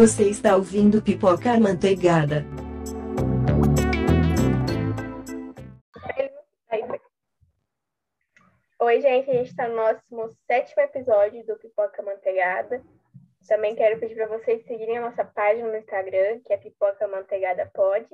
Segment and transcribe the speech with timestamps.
[0.00, 2.42] Você está ouvindo Pipoca Manteigada.
[8.80, 12.82] Oi, gente, a gente está no nosso sétimo episódio do Pipoca Manteigada.
[13.46, 17.70] Também quero pedir para vocês seguirem a nossa página no Instagram, que é Pipoca Manteigada
[17.74, 18.06] Pod.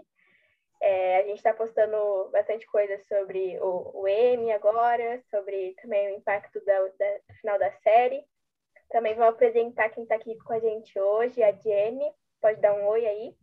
[0.82, 6.18] É, a gente está postando bastante coisa sobre o, o M agora, sobre também o
[6.18, 8.24] impacto da, da, final da série.
[8.90, 12.10] Também vou apresentar quem está aqui com a gente hoje, a Jenny.
[12.40, 13.36] Pode dar um oi aí.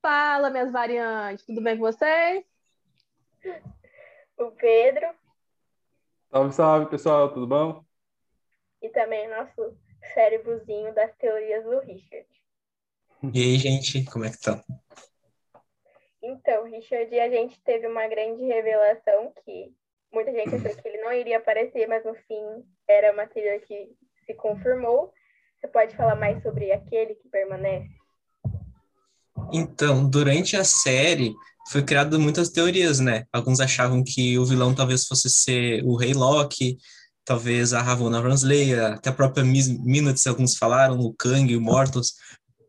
[0.00, 2.44] Fala, minhas variantes, tudo bem com vocês?
[4.36, 5.06] O Pedro.
[6.30, 7.84] Salve, salve, pessoal, tudo bom?
[8.82, 9.76] E também nosso
[10.12, 12.26] cérebrozinho das teorias do Richard.
[13.32, 14.62] E aí, gente, como é que tá?
[16.22, 19.74] Então, Richard, a gente teve uma grande revelação que
[20.12, 23.96] muita gente achou que ele não iria aparecer, mas no fim era uma trilha que
[24.24, 25.12] se confirmou.
[25.60, 27.88] Você pode falar mais sobre aquele que permanece?
[29.52, 31.34] Então, durante a série,
[31.70, 33.24] foi criado muitas teorias, né?
[33.32, 36.76] Alguns achavam que o vilão talvez fosse ser o Rei Loki,
[37.24, 42.14] talvez a Ravonna Renslayer, até a própria Minutes, alguns falaram, o Kang, o Mortos,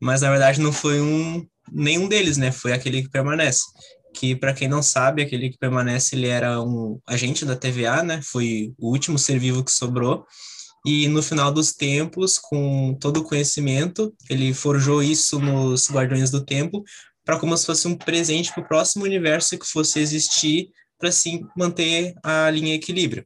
[0.01, 2.51] mas na verdade não foi um nenhum deles, né?
[2.51, 3.63] Foi aquele que permanece.
[4.13, 8.21] Que para quem não sabe, aquele que permanece, ele era um agente da TVA, né?
[8.23, 10.25] Foi o último ser vivo que sobrou.
[10.85, 16.45] E no final dos tempos, com todo o conhecimento, ele forjou isso nos Guardiões do
[16.45, 16.83] Tempo
[17.25, 20.69] para como se fosse um presente para o próximo universo que fosse existir
[20.99, 23.25] para assim manter a linha equilíbrio.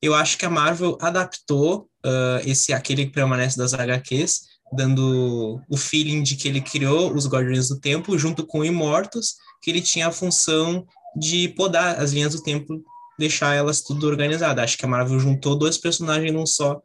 [0.00, 5.76] Eu acho que a Marvel adaptou uh, esse aquele que permanece das HQs, dando o
[5.76, 10.06] feeling de que ele criou os Guardiões do Tempo junto com Imortos, que ele tinha
[10.06, 12.82] a função de podar as linhas do tempo,
[13.20, 14.60] deixar elas tudo organizado.
[14.60, 16.82] Acho que a Marvel juntou dois personagens num só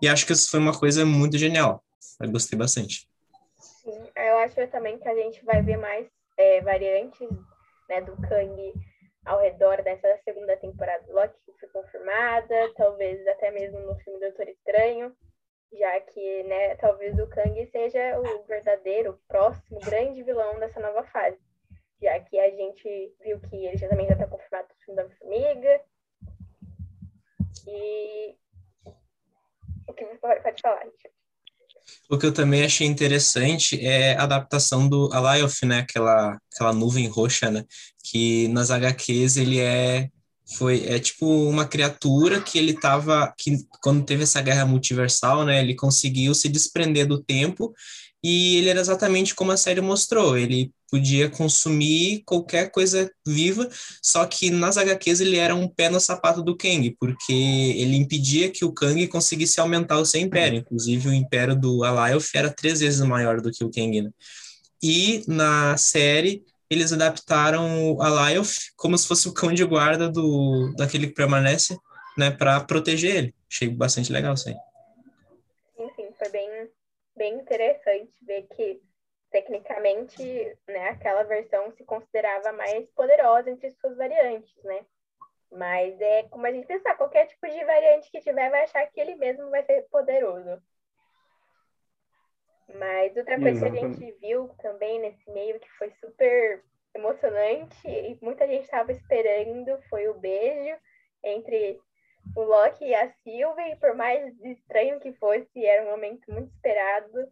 [0.00, 1.82] e acho que isso foi uma coisa muito genial.
[2.20, 3.08] Eu gostei bastante.
[3.82, 7.28] Sim, eu acho também que a gente vai ver mais é, variantes
[7.88, 8.72] né, do Kang
[9.24, 14.20] ao redor dessa segunda temporada do Loki, que foi confirmada, talvez até mesmo no filme
[14.20, 15.14] Doutor Estranho,
[15.72, 21.38] já que né, talvez o Kang seja o verdadeiro, próximo, grande vilão dessa nova fase.
[22.02, 25.16] Já que a gente viu que ele já também já está confirmado no filme da
[25.16, 25.80] Formiga.
[27.66, 28.36] E
[29.86, 30.82] o que você pode falar?
[32.08, 35.80] O que eu também achei interessante é a adaptação do Alioth, né?
[35.80, 37.64] Aquela, aquela nuvem roxa, né?
[38.04, 40.08] Que nas HQs ele é
[40.56, 45.60] foi é tipo uma criatura que ele tava que quando teve essa guerra multiversal, né,
[45.60, 47.72] ele conseguiu se desprender do tempo
[48.22, 53.68] e ele era exatamente como a série mostrou, ele podia consumir qualquer coisa viva,
[54.02, 58.50] só que nas HQs ele era um pé no sapato do Kang, porque ele impedia
[58.50, 62.80] que o Kang conseguisse aumentar o seu império, inclusive o império do Alioth era três
[62.80, 64.10] vezes maior do que o Kang, né?
[64.82, 70.72] E na série eles adaptaram o Alioth como se fosse o cão de guarda do
[70.76, 71.76] daquele que permanece,
[72.16, 73.34] né, para proteger ele.
[73.50, 74.54] Achei bastante legal isso aí.
[75.76, 76.48] Sim, sim, foi bem,
[77.20, 78.82] bem interessante ver que
[79.30, 80.24] tecnicamente,
[80.66, 84.86] né, aquela versão se considerava mais poderosa entre suas variantes, né?
[85.52, 88.98] Mas é como a gente pensar, qualquer tipo de variante que tiver vai achar que
[88.98, 90.62] ele mesmo vai ser poderoso.
[92.74, 93.80] Mas outra coisa Exatamente.
[93.80, 96.64] que a gente viu também nesse meio que foi super
[96.94, 100.74] emocionante e muita gente estava esperando foi o beijo
[101.22, 101.78] entre
[102.36, 107.30] o Loki e a Sylvie, por mais estranho que fosse, era um momento muito esperado.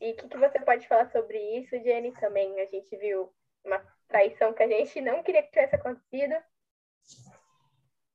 [0.00, 2.60] E o que, que você pode falar sobre isso, Jenny, também?
[2.60, 3.32] A gente viu
[3.64, 6.34] uma traição que a gente não queria que tivesse acontecido.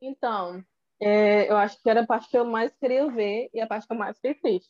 [0.02, 0.64] Então,
[1.00, 3.88] é, eu acho que era a parte que eu mais queria ver e a parte
[3.88, 4.70] que eu mais fiquei triste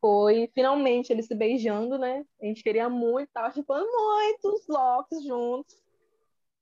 [0.00, 2.24] foi finalmente eles se beijando, né?
[2.40, 5.76] A gente queria muito, tava chupando muitos locks juntos.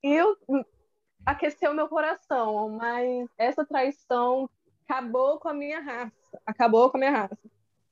[0.02, 0.36] E eu,
[1.26, 4.48] aqueceu meu coração, mas essa traição
[4.84, 6.40] acabou com a minha raça.
[6.46, 7.36] Acabou com a minha raça.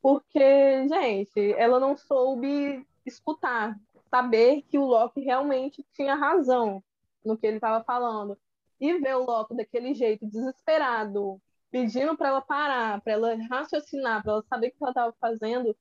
[0.00, 3.76] Porque, gente, ela não soube escutar,
[4.08, 6.82] saber que o Loki realmente tinha razão
[7.24, 8.38] no que ele estava falando.
[8.80, 14.32] E ver o Loki daquele jeito, desesperado, pedindo para ela parar, para ela raciocinar, para
[14.32, 15.76] ela saber o que ela estava fazendo.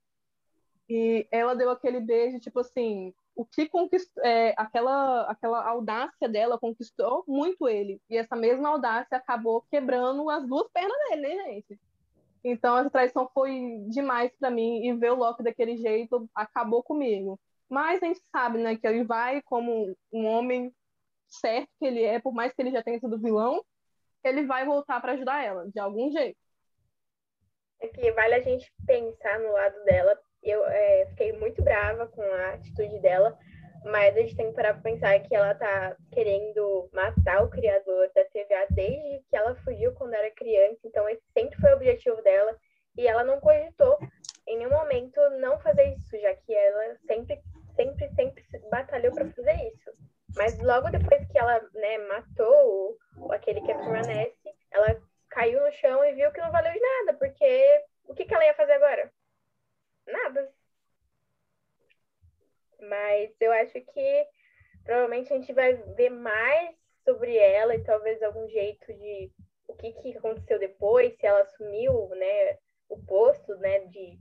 [0.90, 6.60] E ela deu aquele beijo, tipo assim, o que conquistou, é, aquela, aquela audácia dela
[6.60, 8.02] conquistou muito ele.
[8.10, 11.80] E essa mesma audácia acabou quebrando as duas pernas dele, né, gente?
[12.44, 14.86] Então, essa traição foi demais para mim.
[14.86, 17.40] E ver o Loki daquele jeito acabou comigo.
[17.70, 20.74] Mas a gente sabe, né, que ele vai como um homem
[21.30, 23.64] certo que ele é, por mais que ele já tenha sido vilão,
[24.24, 26.38] ele vai voltar para ajudar ela, de algum jeito.
[27.82, 32.22] É que vale a gente pensar no lado dela, Eu é, fiquei muito brava com
[32.22, 33.38] a atitude dela,
[33.86, 38.10] mas a gente tem que parar pra pensar que ela tá querendo matar o criador
[38.14, 42.22] da TVA desde que ela fugiu quando era criança, então esse sempre foi o objetivo
[42.22, 42.56] dela,
[42.98, 43.98] e ela não cogitou
[44.48, 47.42] em nenhum momento não fazer isso, já que ela sempre,
[47.76, 49.92] sempre, sempre batalhou para fazer isso.
[50.36, 55.00] Mas logo depois que ela né, matou o, aquele que permanece, ela
[55.30, 58.46] caiu no chão e viu que não valeu de nada, porque o que, que ela
[58.46, 59.12] ia fazer agora?
[60.08, 60.54] Nada.
[62.82, 64.28] Mas eu acho que
[64.84, 69.32] provavelmente a gente vai ver mais sobre ela e talvez algum jeito de
[69.68, 72.58] o que, que aconteceu depois, se ela assumiu né,
[72.90, 74.20] o posto né, de,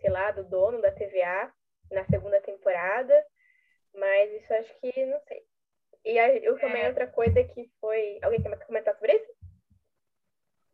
[0.00, 1.52] sei lá, do dono da TVA
[1.90, 3.14] na segunda temporada.
[3.94, 5.42] Mas isso acho que não sei.
[6.04, 6.88] E eu também é.
[6.88, 8.18] outra coisa que foi.
[8.22, 9.35] Alguém quer comentar sobre isso?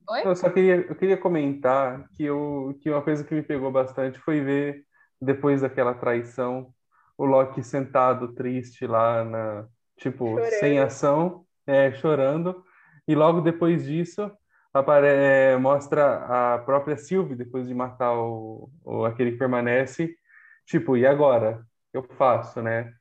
[0.08, 0.22] Oi?
[0.24, 4.18] Eu só queria, eu queria comentar que, eu, que uma coisa que me pegou bastante
[4.18, 4.84] foi ver,
[5.20, 6.72] depois daquela traição,
[7.16, 9.66] o Loki sentado triste lá, na,
[9.96, 10.50] tipo, chorando.
[10.50, 12.64] sem ação, é, chorando.
[13.06, 14.30] E logo depois disso,
[14.72, 20.14] apare é, mostra a própria Sylvie, depois de matar o, o, aquele que permanece,
[20.66, 21.64] tipo, e agora?
[21.92, 22.92] Eu faço, né?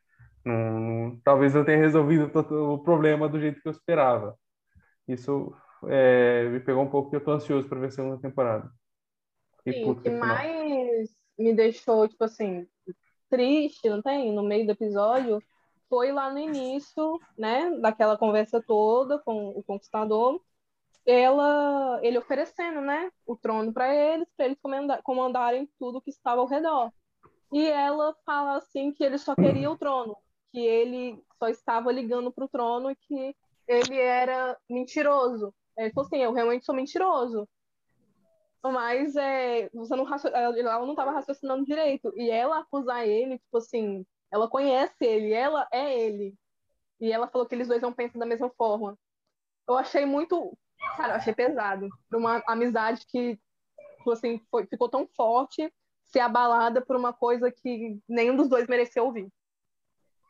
[0.45, 4.35] Não, talvez eu tenha resolvido o problema do jeito que eu esperava.
[5.07, 5.53] Isso
[5.87, 8.71] é, me pegou um pouco porque eu tô ansioso para ver a segunda temporada.
[9.67, 12.67] Sim, o que mais me deixou, tipo assim,
[13.29, 14.33] triste, não tem?
[14.33, 15.41] No meio do episódio,
[15.89, 20.41] foi lá no início, né, daquela conversa toda com o Conquistador,
[21.05, 24.57] ela, ele oferecendo, né, o trono para eles, para eles
[25.03, 26.91] comandarem tudo que estava ao redor.
[27.51, 30.15] E ela fala assim que ele só queria o trono,
[30.51, 33.35] que ele só estava ligando para o trono e que
[33.67, 35.53] ele era mentiroso.
[35.83, 37.47] Ele falou assim, eu realmente sou mentiroso.
[38.63, 42.13] Mas é, você não ela não estava raciocinando direito.
[42.15, 46.35] E ela acusar ele, tipo assim, ela conhece ele, ela é ele.
[46.99, 48.97] E ela falou que eles dois não pensam da mesma forma.
[49.67, 50.55] Eu achei muito.
[50.95, 51.89] Cara, eu achei pesado.
[52.13, 53.39] Uma amizade que,
[53.97, 55.73] tipo assim, foi, ficou tão forte
[56.05, 59.27] ser abalada por uma coisa que nenhum dos dois mereceu ouvir.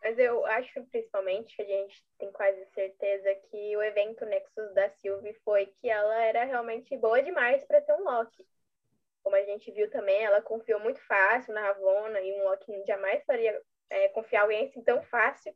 [0.03, 4.89] Mas eu acho, principalmente, que a gente tem quase certeza que o evento Nexus da
[4.89, 8.47] Sylvie foi que ela era realmente boa demais para ser um Loki.
[9.23, 13.23] Como a gente viu também, ela confiou muito fácil na Ravonna e um Loki jamais
[13.25, 13.61] faria
[13.91, 15.55] é, confiar alguém assim tão fácil.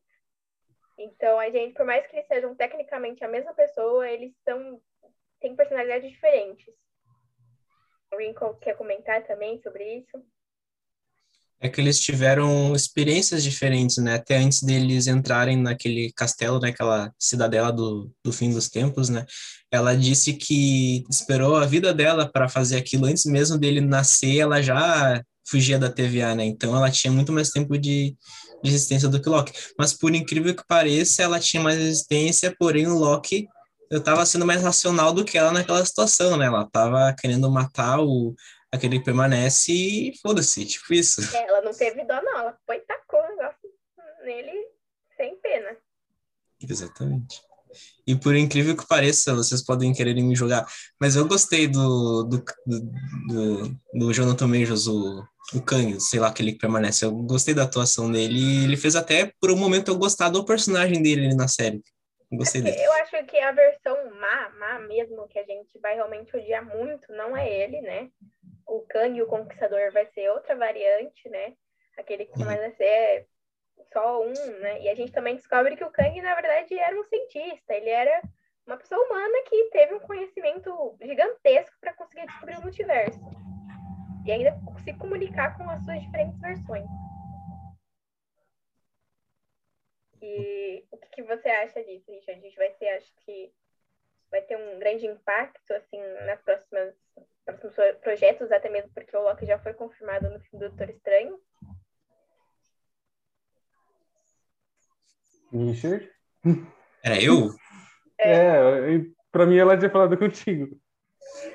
[0.97, 4.79] Então, a gente, por mais que eles sejam tecnicamente a mesma pessoa, eles são
[5.39, 6.73] têm personalidades diferentes.
[8.11, 10.25] Alguém quer comentar também sobre isso?
[11.61, 14.15] É que eles tiveram experiências diferentes, né?
[14.15, 19.25] Até antes deles entrarem naquele castelo, naquela cidadela do, do fim dos tempos, né?
[19.71, 24.61] Ela disse que esperou a vida dela para fazer aquilo antes mesmo dele nascer, ela
[24.61, 26.45] já fugia da TVA, né?
[26.45, 28.15] Então ela tinha muito mais tempo de,
[28.63, 29.53] de resistência do que Loki.
[29.77, 33.47] Mas por incrível que pareça, ela tinha mais resistência, porém o Loki
[33.89, 36.45] eu tava sendo mais racional do que ela naquela situação, né?
[36.47, 38.35] Ela tava querendo matar o
[38.75, 41.21] aquele que permanece e foda-se, tipo isso.
[41.35, 42.39] É, ela não teve dó, não.
[42.39, 43.69] Ela foi e tacou o negócio
[44.23, 44.51] nele
[45.17, 45.77] sem pena.
[46.61, 47.41] Exatamente.
[48.07, 50.65] E por incrível que pareça, vocês podem querer me jogar,
[50.99, 52.43] mas eu gostei do, do,
[53.27, 55.23] do, do Jonathan Majors, o,
[55.53, 57.03] o Kang, sei lá, aquele que permanece.
[57.03, 60.45] Eu gostei da atuação dele e ele fez até, por um momento, eu gostar do
[60.45, 61.81] personagem dele na série.
[62.37, 62.81] Gostei dele.
[62.81, 67.11] Eu acho que a versão má, má mesmo, que a gente vai realmente odiar muito,
[67.11, 68.09] não é ele, né?
[68.67, 71.53] o Kang, o Conquistador, vai ser outra variante, né?
[71.97, 73.27] Aquele que mais vai ser
[73.93, 74.81] só um, né?
[74.81, 77.73] E a gente também descobre que o Kang, na verdade, era um cientista.
[77.73, 78.21] Ele era
[78.65, 83.19] uma pessoa humana que teve um conhecimento gigantesco para conseguir descobrir o multiverso.
[84.25, 86.85] E ainda se comunicar com as suas diferentes versões.
[90.27, 92.39] E o que, que você acha disso, Richard?
[92.39, 93.53] A gente vai ser, acho que
[94.31, 96.95] vai ter um grande impacto, assim, nas próximas
[97.45, 101.39] próximos projetos, até mesmo porque o Loki já foi confirmado no filme do Doutor Estranho.
[105.51, 106.11] Richard?
[107.03, 107.51] Era eu?
[108.17, 110.75] É, é para mim ela tinha falado contigo.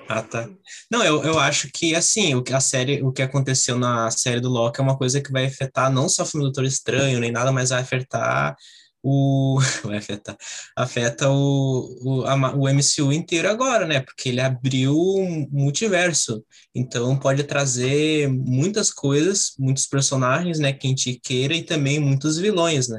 [0.09, 0.49] Ah, tá.
[0.91, 4.41] Não, eu, eu acho que, assim, o que a série, o que aconteceu na série
[4.41, 7.21] do Loki é uma coisa que vai afetar não só o filme do Doutor Estranho,
[7.21, 8.57] nem nada, mas vai afetar
[9.03, 10.37] o vai afetar
[10.77, 14.01] afeta o, o, a, o MCU inteiro agora, né?
[14.01, 16.45] Porque ele abriu um multiverso,
[16.75, 20.73] então pode trazer muitas coisas, muitos personagens, né?
[20.73, 22.99] Que a gente queira e também muitos vilões, né?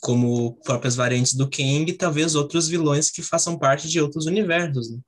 [0.00, 4.90] Como próprias variantes do Kang e talvez outros vilões que façam parte de outros universos,
[4.90, 4.98] né?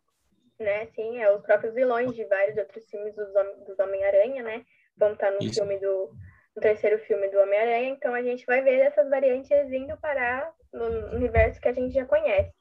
[0.59, 0.87] Né?
[0.95, 3.29] Sim, é os próprios vilões de vários outros filmes dos,
[3.67, 4.65] dos Homem-Aranha, né?
[4.97, 5.61] vão estar no Isso.
[5.61, 6.13] filme do
[6.57, 11.15] no terceiro filme do Homem-Aranha, então a gente vai ver essas variantes indo parar no
[11.15, 12.53] universo que a gente já conhece.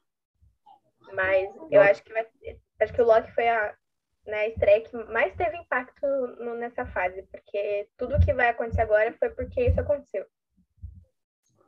[1.12, 2.26] Mas eu acho que vai,
[2.80, 3.74] acho que o Loki foi a
[4.26, 6.06] né, estreia que mais teve impacto
[6.38, 10.24] no- nessa fase, porque tudo que vai acontecer agora foi porque isso aconteceu.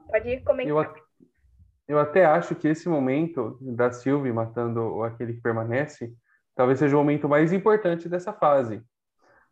[0.09, 0.71] Pode comentar.
[0.71, 1.10] Eu,
[1.91, 6.15] eu até acho que esse momento da Sylvie matando aquele que permanece,
[6.55, 8.81] talvez seja o momento mais importante dessa fase.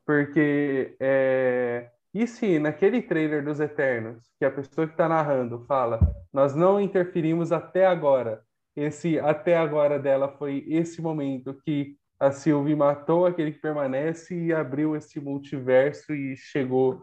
[0.06, 5.98] Porque é, e se naquele trailer dos Eternos, que a pessoa que está narrando fala,
[6.32, 8.40] nós não interferimos até agora.
[8.76, 14.52] Esse até agora dela foi esse momento que a Sylvie matou aquele que permanece e
[14.52, 17.02] abriu esse multiverso e chegou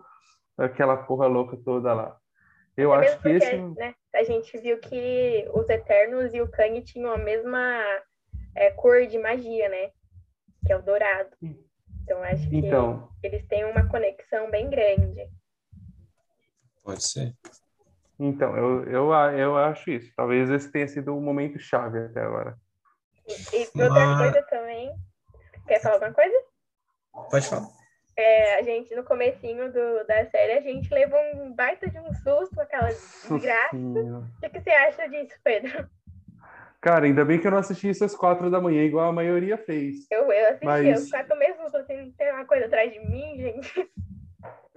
[0.57, 2.15] aquela porra louca toda lá.
[2.77, 6.41] Eu Até acho que mesmo esse porque, né, a gente viu que os Eternos e
[6.41, 7.81] o Kang tinham a mesma
[8.55, 9.91] é, cor de magia, né?
[10.65, 11.29] Que é o dourado.
[12.03, 15.29] Então acho que Então, eles têm uma conexão bem grande.
[16.83, 17.33] Pode ser.
[18.19, 20.11] então eu, eu, a- eu acho isso.
[20.15, 22.57] Talvez esse tenha sido o momento chave até agora.
[23.27, 24.93] E, e outra Mas- coisa também.
[25.67, 26.35] Quer falar alguma coisa?
[27.31, 27.67] Pode falar.
[28.17, 32.13] É, a gente, no comecinho do, da série, a gente levou um baita de um
[32.13, 33.75] susto, aquela desgraça.
[33.75, 35.89] O que, você acha disso, Pedro?
[36.79, 39.57] Cara, ainda bem que eu não assisti isso às quatro da manhã, igual a maioria
[39.57, 40.07] fez.
[40.09, 43.37] Eu, eu assisti, Mas- eu quase tomei susto, assim, tem uma coisa atrás de mim,
[43.37, 43.89] gente.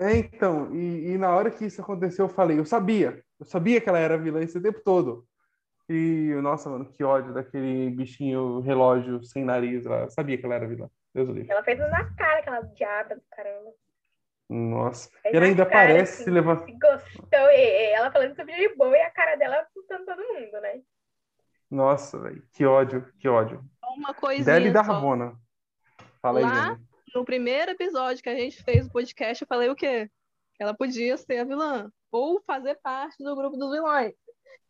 [0.01, 3.81] É, então, e, e na hora que isso aconteceu, eu falei, eu sabia, eu sabia
[3.81, 5.27] que ela era vilã esse tempo todo.
[5.89, 10.03] E, nossa, mano, que ódio daquele bichinho relógio sem nariz lá.
[10.03, 10.89] Eu sabia que ela era vilã.
[11.19, 11.51] Deus livre.
[11.51, 13.75] Ela fez na cara, aquela diaba do caramba.
[14.49, 15.11] Nossa.
[15.23, 16.65] Fez E ela ainda cara, parece assim, se levar.
[16.65, 20.23] se Gostou, e, e ela falando sobre de boa e a cara dela assustando todo
[20.23, 20.81] mundo, né?
[21.71, 23.63] Nossa, velho, que ódio, que ódio.
[23.97, 24.81] Uma coisinha Deli da.
[24.81, 25.37] Ravona.
[26.23, 26.71] Fala aí, Lá?
[26.71, 26.89] Dani.
[27.15, 30.09] No primeiro episódio que a gente fez o podcast, eu falei o quê?
[30.55, 31.91] Que ela podia ser a vilã.
[32.13, 34.15] Ou fazer parte do grupo dos vilões.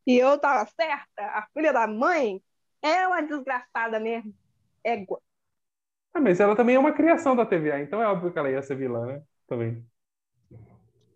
[0.06, 1.22] E eu tava certa.
[1.22, 2.42] A filha da mãe
[2.82, 4.34] é uma desgraçada mesmo.
[4.82, 5.20] Égua.
[6.18, 8.60] Ah, mas ela também é uma criação da TVA, então é óbvio que ela ia
[8.60, 9.22] ser vilã, né?
[9.46, 9.86] Também.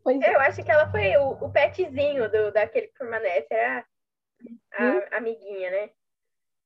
[0.05, 0.35] Pois é.
[0.35, 3.85] Eu acho que ela foi o, o petzinho do, daquele que permanece, era
[4.75, 5.01] a Hum?
[5.19, 5.91] amiguinha, né?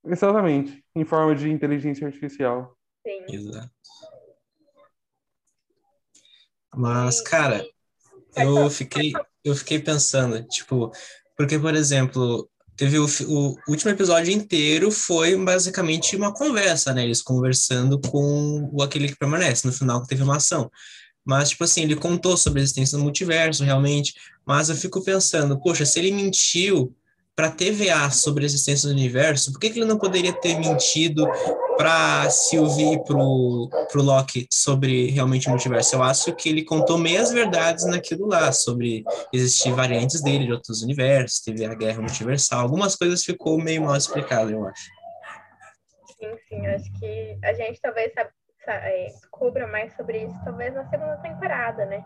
[0.04, 0.84] Exatamente.
[0.94, 2.76] Em forma de inteligência artificial.
[3.04, 3.24] Sim.
[3.28, 3.70] Exato.
[6.74, 7.64] Mas, cara,
[8.36, 9.12] eu fiquei,
[9.44, 10.92] eu fiquei pensando, tipo,
[11.36, 17.04] porque, por exemplo, teve o, o último episódio inteiro foi basicamente uma conversa, né?
[17.04, 19.66] Eles conversando com o aquele que permanece.
[19.66, 20.70] No final teve uma ação.
[21.24, 24.14] Mas, tipo assim, ele contou sobre a existência do multiverso, realmente.
[24.46, 26.94] Mas eu fico pensando, poxa, se ele mentiu
[27.34, 31.26] para TVA sobre a existência do universo, por que, que ele não poderia ter mentido
[31.76, 35.96] para Sylvie e pro, pro Loki sobre realmente o multiverso?
[35.96, 40.82] Eu acho que ele contou meias verdades naquilo lá, sobre existir variantes dele de outros
[40.82, 44.84] universos, teve a guerra multiversal, algumas coisas ficou meio mal explicado, eu acho.
[46.18, 46.66] Sim, sim.
[46.66, 48.12] Acho que a gente talvez
[48.66, 52.04] é, descubra mais sobre isso, talvez na segunda temporada, né?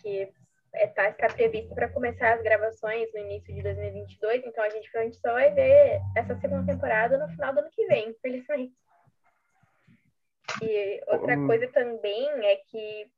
[0.00, 0.32] Que
[0.74, 4.90] é, tá, está previsto para começar as gravações no início de 2022, então a gente
[4.90, 8.74] provavelmente só vai ver essa segunda temporada no final do ano que vem, infelizmente.
[10.62, 11.46] E outra Hum.
[11.46, 13.10] coisa também é que,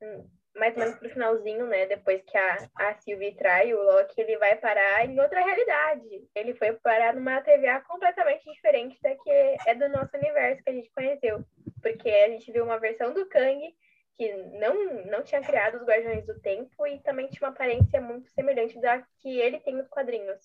[0.55, 4.39] mais ou menos pro finalzinho, né, depois que a, a Sylvie trai o Loki, ele
[4.39, 6.29] vai parar em outra realidade.
[6.35, 9.31] Ele foi parar numa TVA completamente diferente da que
[9.67, 11.45] é do nosso universo que a gente conheceu.
[11.83, 13.75] Porque a gente viu uma versão do Kang
[14.17, 18.31] que não, não tinha criado os Guardiões do Tempo e também tinha uma aparência muito
[18.31, 20.41] semelhante da que ele tem nos quadrinhos.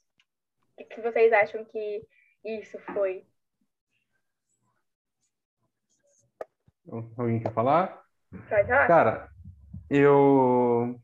[0.78, 2.06] O que vocês acham que
[2.44, 3.26] isso foi?
[7.18, 8.04] Alguém quer falar?
[8.50, 8.88] Pode falar?
[8.88, 9.30] Cara,
[9.90, 11.00] eu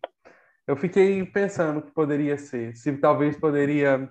[0.67, 4.09] eu fiquei pensando que poderia ser, se talvez poderia,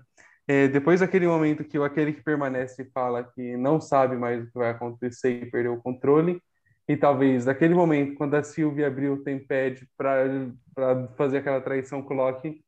[0.49, 4.47] é, depois daquele momento que o aquele que permanece fala que não sabe mais o
[4.47, 6.43] que vai acontecer e perdeu o controle,
[6.89, 12.15] e talvez daquele momento quando a Sylvie abriu o Tempad para fazer aquela traição com
[12.15, 12.63] o Loki,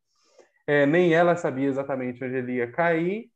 [0.67, 3.31] é, nem ela sabia exatamente onde ele ia cair,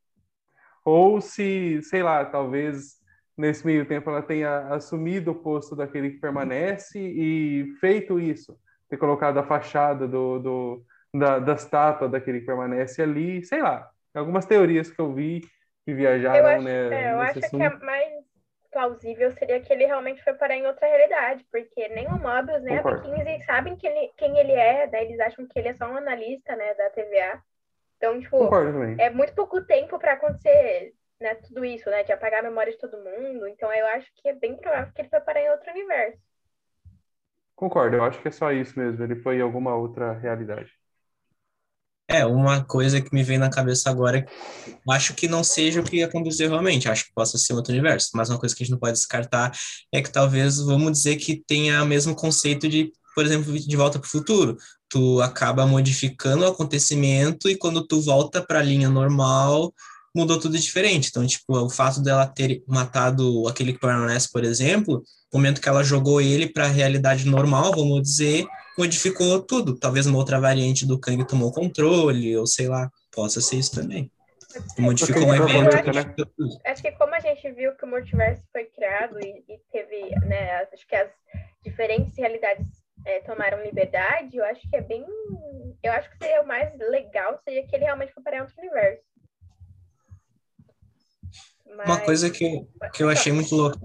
[0.84, 3.00] ou se, sei lá, talvez
[3.36, 8.58] nesse meio tempo ela tenha assumido o posto daquele que permanece e feito isso,
[8.90, 10.84] ter colocado a fachada do, do
[11.14, 15.42] da, da estátua daquele que permanece ali, sei lá, algumas teorias que eu vi
[15.84, 17.84] que viajaram, Eu acho, né, é, eu acho que a assunto.
[17.84, 18.21] mais
[18.72, 22.78] plausível seria que ele realmente foi parar em outra realidade, porque nem o Mobius, nem
[22.78, 23.12] Concordo.
[23.12, 25.04] a P15 sabem que ele, quem ele é, né?
[25.04, 27.42] Eles acham que ele é só um analista, né, da TVA.
[27.98, 32.02] Então, tipo, Concordo é muito pouco tempo para acontecer né, tudo isso, né?
[32.02, 33.46] De apagar a memória de todo mundo.
[33.46, 36.18] Então eu acho que é bem provável que ele foi parar em outro universo.
[37.54, 39.04] Concordo, eu acho que é só isso mesmo.
[39.04, 40.72] Ele foi em alguma outra realidade.
[42.12, 44.26] É, uma coisa que me vem na cabeça agora,
[44.90, 48.28] acho que não seja o que aconteceu realmente, acho que possa ser outro universo, mas
[48.28, 49.50] uma coisa que a gente não pode descartar
[49.90, 53.98] é que talvez, vamos dizer que tenha o mesmo conceito de, por exemplo, de volta
[53.98, 54.58] para o futuro.
[54.90, 59.72] Tu acaba modificando o acontecimento e quando tu volta para a linha normal,
[60.14, 61.08] mudou tudo diferente.
[61.08, 65.82] Então, tipo, o fato dela ter matado aquele que permanece, por exemplo, momento que ela
[65.82, 68.46] jogou ele para a realidade normal, vamos dizer,
[68.76, 69.78] modificou tudo.
[69.78, 74.10] Talvez uma outra variante do Kang tomou controle, ou sei lá, possa ser isso também.
[74.78, 75.76] Modificou um evento.
[75.76, 80.10] Acho, acho que como a gente viu que o multiverso foi criado e, e teve,
[80.26, 81.10] né, acho que as
[81.64, 82.66] diferentes realidades
[83.06, 85.04] é, tomaram liberdade, eu acho que é bem.
[85.82, 89.02] Eu acho que seria o mais legal seria que ele realmente for para outro universo.
[91.76, 91.86] Mas...
[91.86, 92.62] Uma coisa que,
[92.92, 93.78] que eu achei muito louca,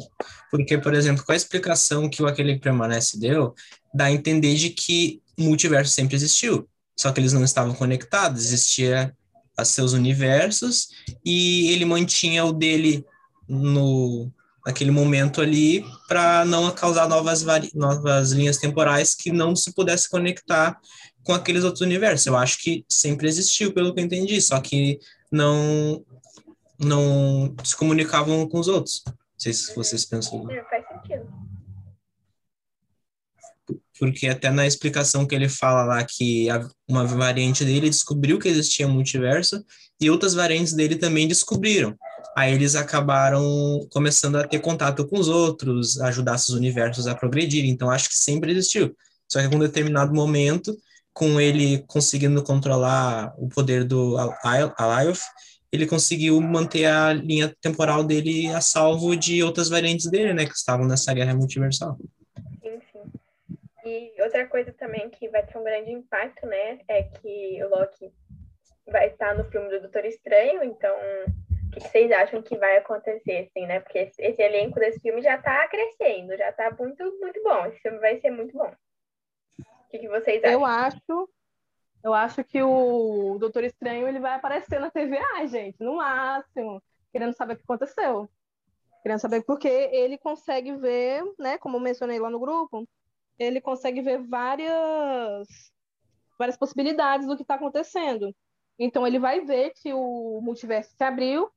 [0.51, 3.53] porque, por exemplo, com a explicação que o Aquele que Permanece deu,
[3.94, 6.67] dá a entender de que o multiverso sempre existiu,
[6.98, 9.15] só que eles não estavam conectados, existia
[9.60, 10.89] os seus universos
[11.25, 13.03] e ele mantinha o dele
[13.48, 14.32] no
[14.65, 20.77] naquele momento ali para não causar novas novas linhas temporais que não se pudesse conectar
[21.24, 22.25] com aqueles outros universos.
[22.25, 25.00] Eu acho que sempre existiu, pelo que eu entendi, só que
[25.32, 26.03] não
[26.79, 29.03] não se comunicavam com os outros.
[29.05, 30.46] Não sei se vocês pensam.
[30.69, 31.27] Faz sentido.
[34.00, 36.48] Porque até na explicação que ele fala lá que
[36.88, 39.63] uma variante dele descobriu que existia multiverso
[40.00, 41.98] e outras variantes dele também descobriram.
[42.36, 43.43] Aí eles acabaram
[43.91, 47.65] começando a ter contato com os outros, ajudar esses universos a progredir.
[47.65, 48.96] Então acho que sempre existiu.
[49.27, 50.77] Só que em um determinado momento,
[51.12, 54.15] com ele conseguindo controlar o poder do
[54.77, 55.22] Alioth,
[55.71, 60.53] ele conseguiu manter a linha temporal dele a salvo de outras variantes dele, né, que
[60.53, 61.97] estavam nessa guerra multiversal.
[62.62, 63.12] Sim, sim.
[63.86, 68.12] E outra coisa também que vai ter um grande impacto, né, é que o Loki
[68.89, 70.95] vai estar no filme do Doutor Estranho, então
[71.67, 73.80] o que vocês acham que vai acontecer, assim, né?
[73.82, 77.65] Porque esse, esse elenco desse filme já está crescendo, já está muito, muito bom.
[77.65, 78.71] Esse filme vai ser muito bom.
[79.60, 80.53] O que, que vocês acham?
[80.53, 81.30] Eu acho
[82.08, 87.34] eu acho que o Doutor Estranho ele vai aparecer na TVA, gente, no máximo, querendo
[87.34, 88.30] saber o que aconteceu.
[89.04, 92.88] Querendo saber porque ele consegue ver, né, como eu mencionei lá no grupo,
[93.38, 95.48] ele consegue ver várias
[96.39, 98.34] várias possibilidades do que está acontecendo.
[98.80, 101.52] Então ele vai ver que o multiverso se abriu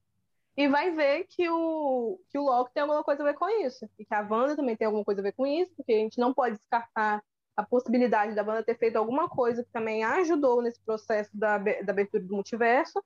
[0.57, 3.89] e vai ver que o que o Loki tem alguma coisa a ver com isso
[3.97, 6.19] e que a Wanda também tem alguma coisa a ver com isso, porque a gente
[6.19, 7.23] não pode descartar
[7.61, 11.93] a possibilidade da banda ter feito alguma coisa que também ajudou nesse processo da, da
[11.93, 13.03] abertura do multiverso.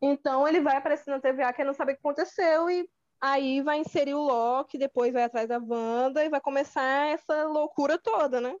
[0.00, 2.88] Então ele vai aparecer na TVA querendo saber o que aconteceu e
[3.20, 7.98] aí vai inserir o Loki, depois vai atrás da Wanda e vai começar essa loucura
[7.98, 8.54] toda, né?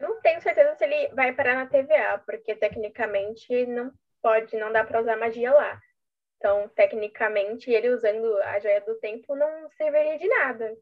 [0.00, 4.84] Não tenho certeza se ele vai parar na TVA, porque tecnicamente não pode, não dá
[4.84, 5.80] para usar magia lá.
[6.36, 10.76] Então, tecnicamente, ele usando a joia do tempo não serviria de nada.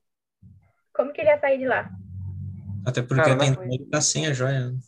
[0.94, 1.90] Como que ele ia sair de lá?
[2.86, 4.70] Até porque Cara, tem ele tá sem a joia.
[4.70, 4.78] Né?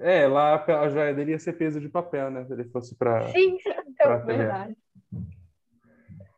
[0.00, 2.44] É, lá a joia dele ia ser peso de papel, né?
[2.44, 3.28] Se ele fosse pra.
[3.28, 4.76] Sim, então, pra verdade.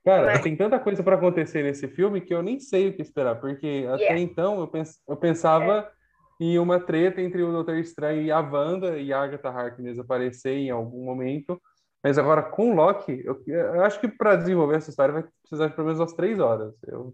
[0.04, 0.42] Cara, Mas...
[0.42, 3.66] tem tanta coisa para acontecer nesse filme que eu nem sei o que esperar, porque
[3.66, 4.04] yeah.
[4.04, 5.90] até então eu, pens eu pensava
[6.40, 6.44] é.
[6.44, 10.54] em uma treta entre o Doutor Estranho e a Wanda e a Agatha Harkness aparecer
[10.54, 11.60] em algum momento.
[12.02, 15.66] Mas agora com o Loki, eu, eu acho que para desenvolver essa história vai precisar
[15.66, 16.72] de pelo menos umas três horas.
[16.86, 17.12] Eu,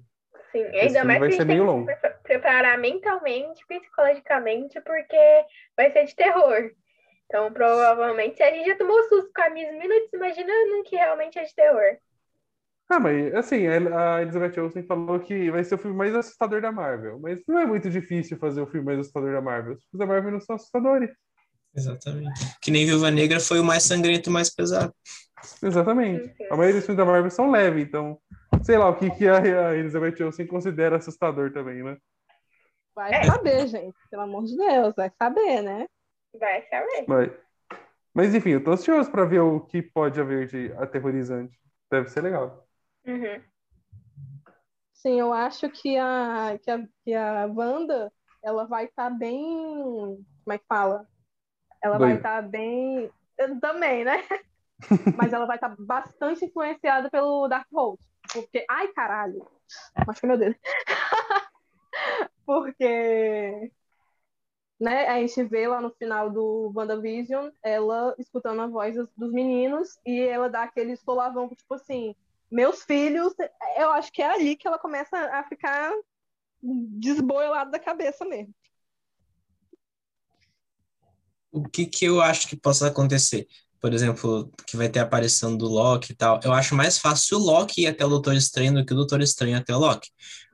[0.55, 1.91] Sim, ainda mais vai que ser meio longo
[2.23, 5.45] preparar mentalmente, psicologicamente, porque
[5.77, 6.71] vai ser de terror.
[7.27, 11.43] Então, provavelmente, a gente já tomou susto com a Miss Minutes, imaginando que realmente é
[11.43, 11.99] de terror.
[12.89, 16.71] Ah, mas assim, a Elizabeth Olsen falou que vai ser o filme mais assustador da
[16.71, 17.19] Marvel.
[17.19, 19.73] Mas não é muito difícil fazer o filme mais assustador da Marvel.
[19.73, 21.11] Os filmes da Marvel não são assustadores.
[21.75, 22.41] Exatamente.
[22.61, 24.95] Que nem Viúva Negra foi o mais sangrento e mais pesado.
[25.63, 26.25] Exatamente.
[26.25, 26.47] Sim, sim.
[26.51, 28.19] A maioria dos filmes da Marvel são leves, então
[28.65, 31.99] sei lá o que, que a Elizabeth Olsen considera assustador também, né?
[32.95, 33.25] Vai é.
[33.25, 33.97] saber, gente.
[34.11, 35.87] Pelo amor de Deus, vai saber, né?
[36.39, 37.05] Vai saber.
[37.07, 37.37] Vai.
[38.15, 41.59] Mas enfim, eu tô ansioso para ver o que pode haver de aterrorizante.
[41.91, 42.67] Deve ser legal.
[43.05, 43.43] Uhum.
[44.95, 48.11] Sim, eu acho que a, que a, que a Wanda,
[48.43, 49.45] ela vai estar tá bem.
[50.45, 51.07] Como é que fala?
[51.83, 53.11] Ela vai estar tá bem.
[53.61, 54.23] Também, né?
[55.19, 57.99] Mas ela vai estar tá bastante influenciada pelo Dark Hold.
[58.35, 58.67] Porque.
[58.69, 59.49] Ai, caralho!
[60.07, 60.57] Machuquei meu dedo.
[62.45, 63.71] porque
[64.79, 69.99] né, a gente vê lá no final do WandaVision ela escutando a voz dos, meninos
[70.05, 72.15] e ela dá aquele solavão, tipo assim,
[72.51, 73.33] meus filhos,
[73.77, 75.93] eu acho que é ali que ela começa a ficar
[76.63, 78.55] desboilado da cabeça mesmo.
[81.51, 83.47] O que que eu acho que possa acontecer?
[83.85, 86.41] Por exemplo, que vai ter aparição do Loki e tal.
[86.43, 89.21] Eu acho mais fácil o Loki ir até o Doutor Estranho do que o Doutor
[89.21, 90.09] Estranho até o Loki.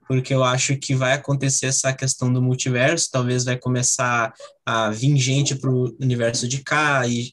[0.08, 4.34] Porque eu acho que vai acontecer essa questão do multiverso, talvez vai começar
[4.66, 7.32] a vir gente pro universo de cá e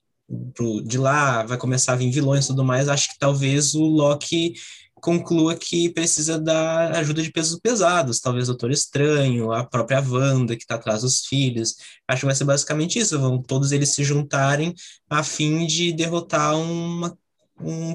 [0.53, 2.87] pro, de lá, vai começar a vir vilões e tudo mais.
[2.87, 4.53] Acho que talvez o Loki
[5.01, 10.55] conclua que precisa da ajuda de pesos pesados, talvez o Doutor Estranho, a própria Wanda,
[10.55, 11.75] que está atrás dos filhos.
[12.07, 14.73] Acho que vai ser basicamente isso, vão todos eles se juntarem
[15.09, 17.17] a fim de derrotar uma,
[17.59, 17.91] um,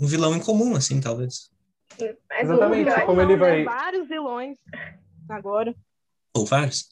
[0.00, 1.50] um vilão em comum, assim, talvez.
[2.28, 3.64] Mas Exatamente, o- como ele vai...
[3.64, 4.58] Vários vilões
[5.28, 5.74] agora.
[6.34, 6.88] Ou vários.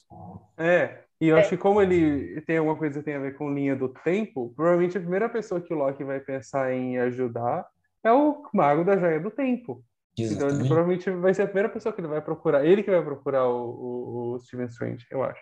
[0.56, 1.40] É, e eu É.
[1.40, 4.52] acho que como ele tem alguma coisa que tem a ver com linha do tempo,
[4.54, 7.66] provavelmente a primeira pessoa que o Loki vai pensar em ajudar
[8.04, 9.84] é o Mago da Joia do Tempo.
[10.18, 10.68] Então ele Exatamente.
[10.68, 12.64] provavelmente vai ser a primeira pessoa que ele vai procurar.
[12.64, 15.40] Ele que vai procurar o, o, o Steven Strange, eu acho.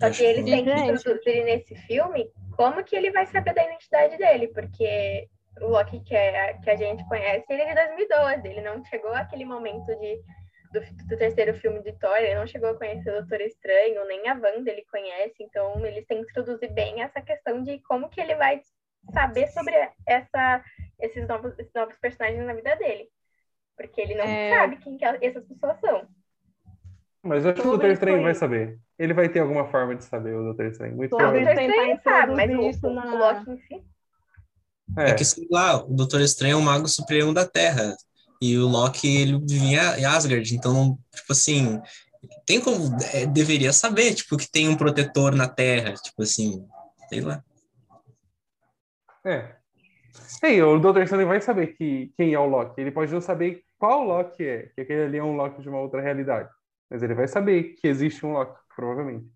[0.00, 3.64] Só que eles que- têm que introduzir nesse filme como que ele vai saber da
[3.64, 5.28] identidade dele, porque
[5.60, 9.12] o Loki que, é, que a gente conhece, ele é de 2012, ele não chegou
[9.12, 10.20] àquele momento de,
[10.72, 14.28] do, do terceiro filme de Thor, ele não chegou a conhecer o Doutor Estranho, nem
[14.28, 18.20] a Wanda ele conhece, então eles têm que introduzir bem essa questão de como que
[18.20, 18.60] ele vai
[19.12, 19.74] saber sobre
[20.06, 20.64] essa,
[21.00, 23.08] esses, novos, esses novos personagens na vida dele.
[23.76, 24.50] Porque ele não É.
[24.56, 26.06] sabe quem que essas pessoas são.
[27.22, 28.78] Mas eu acho que o Doutor Estranho vai saber.
[28.98, 30.94] Ele vai ter alguma forma de saber, o Doutor Estranho.
[30.94, 33.84] Muito Não, o tentar Estranho sabe, mas o, isso o na- Loki em si
[34.98, 35.10] É.
[35.10, 37.96] É, que, sei lá, o Doutor Estranho é o mago supremo da Terra.
[38.42, 40.54] E o Loki, ele vinha em Asgard.
[40.54, 41.80] Então, tipo assim,
[42.44, 42.94] tem como...
[43.14, 45.94] é, deveria saber, tipo, que tem um protetor na Terra.
[45.94, 46.68] Tipo assim,
[47.08, 47.42] sei lá.
[49.24, 49.53] é.
[50.42, 52.80] Ei, o Doutor Estranho vai saber que, quem é o Loki.
[52.80, 55.80] Ele pode não saber qual Loki é, que aquele ali é um Loki de uma
[55.80, 56.50] outra realidade.
[56.90, 59.26] Mas ele vai saber que existe um Loki, provavelmente.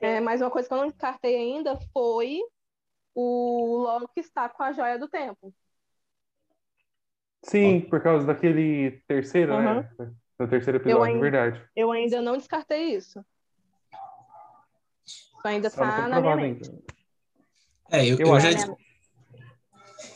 [0.00, 2.40] É, mas uma coisa que eu não descartei ainda foi
[3.14, 5.52] o Loki estar com a joia do tempo.
[7.42, 9.88] Sim, por causa daquele terceiro, né?
[10.38, 11.68] No terceiro episódio, ainda- verdade.
[11.74, 13.24] Eu ainda não descartei isso.
[15.04, 16.70] Isso ainda Só tá foi na minha mente.
[17.90, 18.50] É, eu, Eu eu já,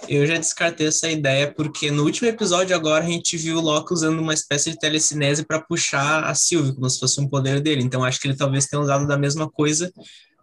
[0.08, 3.92] eu já descartei essa ideia porque no último episódio agora a gente viu o Loki
[3.92, 7.82] usando uma espécie de telecinese para puxar a Sylvie, como se fosse um poder dele.
[7.82, 9.92] Então acho que ele talvez tenha usado da mesma coisa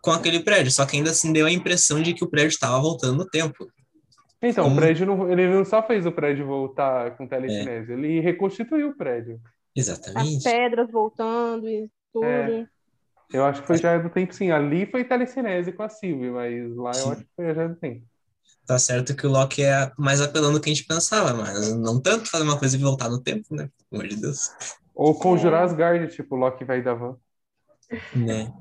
[0.02, 2.80] com aquele prédio, só que ainda assim deu a impressão de que o prédio estava
[2.80, 3.68] voltando no tempo.
[4.42, 8.22] Então, Como- o prédio não, ele não só fez o prédio voltar com telecinese, ele
[8.22, 9.40] reconstituiu o prédio.
[9.78, 10.44] As Exatamente.
[10.44, 12.26] pedras voltando e tudo.
[12.26, 12.66] É.
[13.34, 14.50] Eu acho que foi já do tempo, sim.
[14.50, 17.12] Ali foi telecinese com a Sylvie, mas lá eu Sim.
[17.12, 18.02] acho que foi já do tempo.
[18.70, 22.00] Tá certo que o Loki é mais apelando do que a gente pensava, mas não
[22.00, 23.68] tanto fazer uma coisa e voltar no tempo, né?
[23.90, 24.52] Pelo amor de Deus.
[24.94, 25.66] Ou conjurar É.
[25.66, 27.18] Asgard, tipo, o Loki vai da van.
[28.16, 28.54] Né?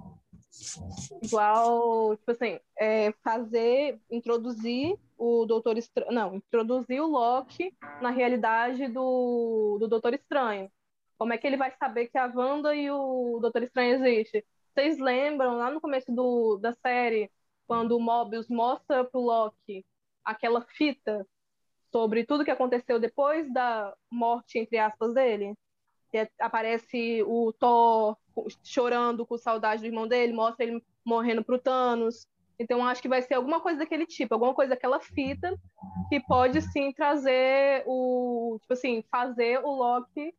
[1.23, 6.11] Igual, tipo assim, é, fazer, introduzir o Doutor Estranho.
[6.11, 10.71] Não, introduzir o Loki na realidade do, do Doutor Estranho.
[11.19, 14.43] Como é que ele vai saber que a Wanda e o Doutor Estranho existem?
[14.73, 17.31] Vocês lembram lá no começo do, da série,
[17.67, 19.85] quando o Mobius mostra pro Loki
[20.25, 21.27] aquela fita
[21.91, 25.55] sobre tudo que aconteceu depois da morte, entre aspas, dele?
[26.13, 28.17] É- aparece o Thor
[28.63, 32.27] chorando com saudade do irmão dele, mostra ele morrendo pro Thanos.
[32.59, 35.57] Então, acho que vai ser alguma coisa daquele tipo, alguma coisa daquela fita
[36.09, 38.59] que pode sim trazer o.
[38.61, 40.35] Tipo assim, fazer o Loki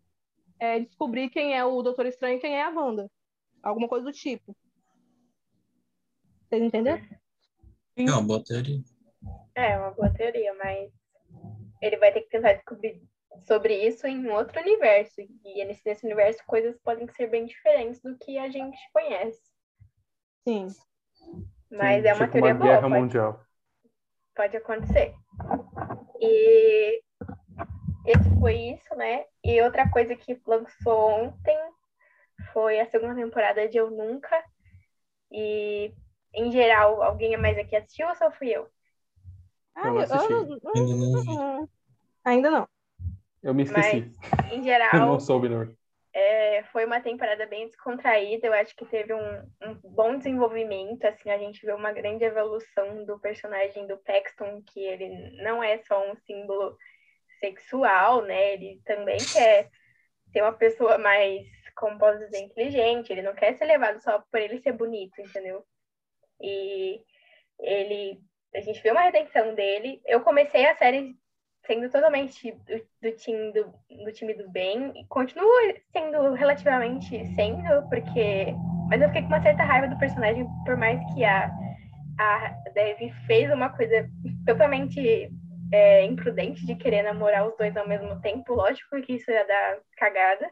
[0.59, 3.09] é, descobrir quem é o Doutor Estranho e quem é a Wanda.
[3.63, 4.55] Alguma coisa do tipo.
[6.49, 7.05] Vocês entenderam?
[7.97, 8.81] Uma boa teoria.
[9.55, 10.91] É uma boa teoria, mas
[11.81, 13.01] ele vai ter que tentar descobrir
[13.47, 15.21] sobre isso em um outro universo.
[15.21, 19.41] E nesse, nesse universo coisas podem ser bem diferentes do que a gente conhece.
[20.45, 20.75] Sim.
[21.71, 23.45] Mas Sim, é uma tipo teoria uma boa, guerra pode, mundial.
[24.35, 25.13] pode acontecer.
[26.19, 27.03] E
[28.05, 29.25] esse foi isso, né?
[29.43, 31.57] E outra coisa que lançou ontem
[32.53, 34.43] foi a segunda temporada de Eu Nunca.
[35.31, 35.93] E,
[36.33, 38.69] em geral, alguém mais aqui assistiu ou só fui eu?
[39.81, 41.69] Ah, Eu eu- Ainda não vi.
[42.25, 42.67] ainda não.
[43.41, 44.11] Eu me esqueci.
[44.51, 45.73] Em Eu geral, não soube, não.
[46.11, 51.29] É, foi uma temporada bem descontraída, eu acho que teve um, um bom desenvolvimento, assim,
[51.29, 55.07] a gente vê uma grande evolução do personagem do Paxton, que ele
[55.43, 56.75] não é só um símbolo
[57.39, 59.69] sexual, né, ele também quer
[60.33, 64.41] ser uma pessoa mais, como posso dizer, inteligente, ele não quer ser levado só por
[64.41, 65.63] ele ser bonito, entendeu?
[66.41, 67.01] E
[67.59, 68.19] ele,
[68.55, 71.15] a gente vê uma redenção dele, eu comecei a série
[71.65, 77.87] sendo totalmente do, do, time do, do time do bem, e continua sendo relativamente sendo,
[77.89, 78.53] porque.
[78.89, 81.51] Mas eu fiquei com uma certa raiva do personagem, por mais que a,
[82.19, 84.09] a Dev fez uma coisa
[84.47, 85.29] totalmente
[85.71, 88.55] é, imprudente de querer namorar os dois ao mesmo tempo.
[88.55, 90.49] Lógico que isso ia dar cagada.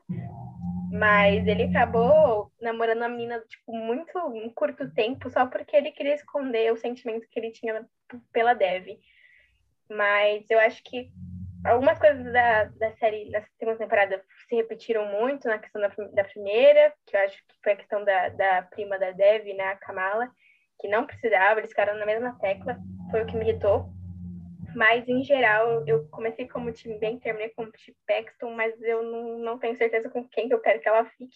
[0.91, 6.15] Mas ele acabou namorando a menina, tipo, muito em curto tempo, só porque ele queria
[6.15, 7.85] esconder o sentimento que ele tinha
[8.31, 8.97] pela Dev.
[9.89, 11.09] Mas eu acho que
[11.65, 16.23] algumas coisas da, da série, da segunda temporada, se repetiram muito na questão da, da
[16.23, 19.75] primeira, que eu acho que foi a questão da, da prima da Dev, né, a
[19.75, 20.29] Kamala,
[20.79, 22.77] que não precisava, eles ficaram na mesma tecla,
[23.11, 23.89] foi o que me irritou.
[24.77, 29.39] Mas, em geral, eu comecei como time bem, terminei como time Paxton, mas eu não,
[29.39, 31.35] não tenho certeza com quem que eu quero que ela fique.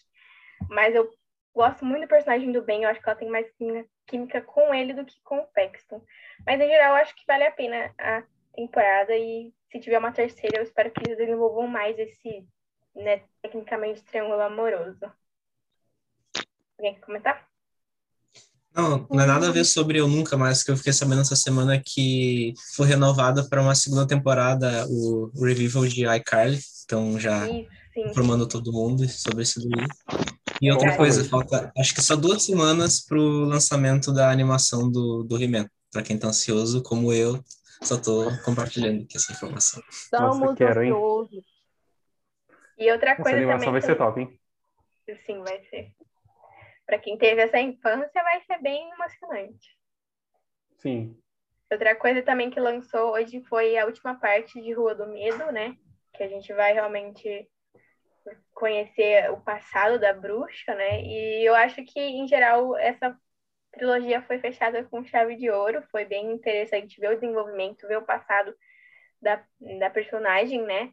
[0.69, 1.09] Mas eu
[1.51, 3.51] gosto muito do personagem do Ben, eu acho que ela tem mais
[4.05, 6.05] química com ele do que com o Paxton.
[6.45, 8.23] Mas, em geral, eu acho que vale a pena a
[8.53, 12.47] temporada e se tiver uma terceira, eu espero que eles desenvolvam mais esse,
[12.93, 15.11] né, tecnicamente, triângulo amoroso.
[16.77, 17.50] Alguém quer comentar?
[18.73, 21.35] Não, não é nada a ver sobre Eu Nunca Mais, que eu fiquei sabendo essa
[21.35, 27.67] semana que foi renovada para uma segunda temporada o revival de iCarly, então já Sim.
[27.97, 29.85] informando todo mundo sobre esse daí.
[30.61, 35.23] E outra coisa, falta acho que só duas semanas para o lançamento da animação do,
[35.23, 35.67] do He-Man.
[35.91, 37.43] Para quem está ansioso, como eu,
[37.83, 39.83] só estou compartilhando aqui essa informação.
[39.89, 40.93] Estamos Nossa, quero, hein?
[42.77, 43.71] E outra coisa essa animação também.
[43.71, 44.39] vai ser top, hein?
[45.25, 45.93] Sim, vai ser
[46.85, 49.77] para quem teve essa infância, vai ser bem emocionante.
[50.77, 51.17] Sim.
[51.71, 55.77] Outra coisa também que lançou hoje foi a última parte de Rua do Medo, né?
[56.13, 57.49] Que a gente vai realmente
[58.53, 61.01] conhecer o passado da bruxa, né?
[61.01, 63.17] E eu acho que, em geral, essa
[63.71, 65.81] trilogia foi fechada com chave de ouro.
[65.89, 68.53] Foi bem interessante ver o desenvolvimento, ver o passado
[69.21, 69.43] da,
[69.79, 70.91] da personagem, né?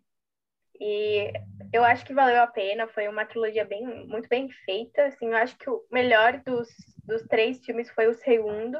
[0.81, 1.33] E
[1.73, 5.07] eu acho que valeu a pena, foi uma trilogia bem, muito bem feita.
[5.07, 6.69] Assim, eu acho que o melhor dos,
[7.05, 8.79] dos três filmes foi o segundo,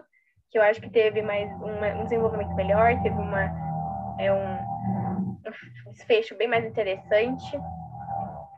[0.51, 3.51] que eu acho que teve mais uma, um desenvolvimento melhor, teve uma,
[4.19, 4.55] é um,
[5.87, 7.59] um desfecho bem mais interessante.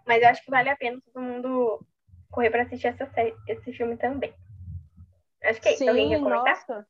[0.07, 1.87] Mas eu acho que vale a pena todo mundo
[2.31, 4.35] correr para assistir essa série, esse filme também.
[5.43, 5.89] Acho que é isso.
[5.89, 6.45] Alguém quer comentar?
[6.45, 6.87] Nossa.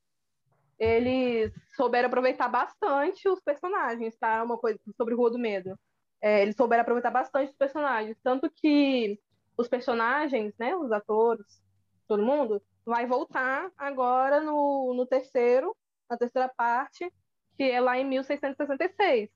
[0.79, 4.43] Eles souberam aproveitar bastante os personagens, tá?
[4.43, 5.79] Uma coisa sobre Rua do Medo
[6.21, 8.17] é, eles souberam aproveitar bastante os personagens.
[8.23, 9.21] Tanto que
[9.57, 11.63] os personagens, né, os atores,
[12.07, 15.77] todo mundo, vai voltar agora no, no terceiro,
[16.09, 17.13] na terceira parte,
[17.57, 19.31] que é lá em 1666.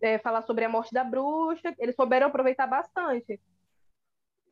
[0.00, 3.40] É, falar sobre a morte da bruxa, eles souberam aproveitar bastante.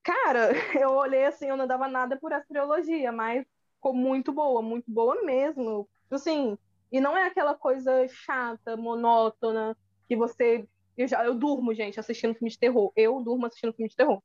[0.03, 4.63] Cara, eu olhei assim, eu não dava nada por essa trilogia, mas ficou muito boa,
[4.63, 5.89] muito boa mesmo.
[6.11, 6.57] Assim,
[6.91, 9.77] e não é aquela coisa chata, monótona,
[10.09, 10.67] que você
[11.03, 12.93] eu, já, eu durmo, gente, assistindo filme de terror.
[12.97, 14.23] Eu durmo assistindo filme de terror.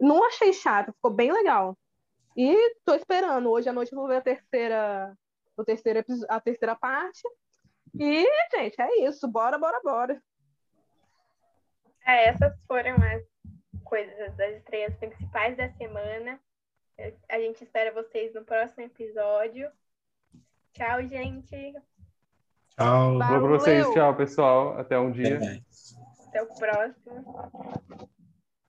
[0.00, 1.78] Não achei chato, ficou bem legal.
[2.36, 3.50] E tô esperando.
[3.50, 5.16] Hoje à noite eu vou ver a terceira,
[5.56, 7.22] o terceiro, a terceira parte.
[7.94, 9.28] E, gente, é isso.
[9.28, 10.22] Bora, bora, bora.
[12.04, 13.22] É, essas foram as
[13.84, 16.40] coisas, das estreias principais da semana.
[17.28, 19.70] A gente espera vocês no próximo episódio.
[20.72, 21.74] Tchau, gente.
[22.76, 23.18] Tchau.
[23.18, 23.40] Valeu.
[23.40, 23.86] pra vocês.
[23.90, 24.78] Tchau, pessoal.
[24.78, 25.40] Até um dia.
[26.28, 28.10] Até o próximo.